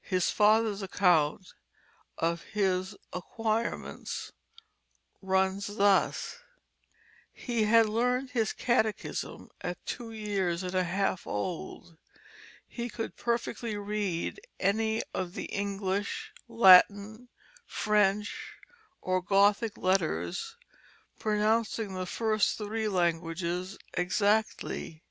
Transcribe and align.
His 0.00 0.28
father's 0.28 0.82
account 0.82 1.54
of 2.18 2.42
his 2.42 2.96
acquirements 3.12 4.32
runs 5.20 5.68
thus: 5.76 6.38
"He 7.32 7.62
had 7.66 7.88
learned 7.88 8.30
all 8.30 8.40
his 8.40 8.52
catechism 8.52 9.50
at 9.60 9.78
two 9.86 10.10
years 10.10 10.64
and 10.64 10.74
a 10.74 10.82
half 10.82 11.28
old; 11.28 11.96
he 12.66 12.90
could 12.90 13.14
perfectly 13.14 13.76
read 13.76 14.40
any 14.58 15.00
of 15.14 15.34
the 15.34 15.44
English, 15.44 16.32
Latin, 16.48 17.28
French, 17.64 18.54
or 19.00 19.22
Gothic 19.22 19.78
letters, 19.78 20.56
pronouncing 21.20 21.94
the 21.94 22.04
first 22.06 22.58
three 22.58 22.88
languages 22.88 23.78
exactly. 23.94 25.04